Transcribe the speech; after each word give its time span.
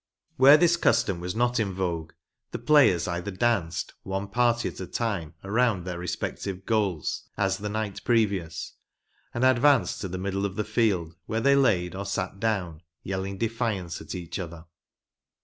Where 0.37 0.57
this 0.57 0.77
custom 0.77 1.19
was 1.19 1.35
not 1.35 1.59
in 1.59 1.75
vogue, 1.75 2.13
the 2.49 2.57
players 2.57 3.07
either 3.07 3.29
danced, 3.29 3.93
one 4.01 4.29
party 4.29 4.67
at 4.67 4.79
a 4.79 4.87
time, 4.87 5.35
around 5.43 5.83
their 5.85 5.99
respective 5.99 6.65
goals, 6.65 7.29
as 7.37 7.59
the 7.59 7.69
night 7.69 8.03
previous, 8.03 8.73
and 9.31 9.45
advanced 9.45 10.01
to 10.01 10.07
the 10.07 10.17
middle 10.17 10.43
of 10.43 10.55
the 10.55 10.63
field 10.63 11.13
where 11.27 11.39
they 11.39 11.55
laid 11.55 11.93
or 11.93 12.05
sat 12.05 12.39
down, 12.39 12.81
yelling 13.03 13.37
defiance 13.37 14.01
at 14.01 14.15
each 14.15 14.39
other. 14.39 14.65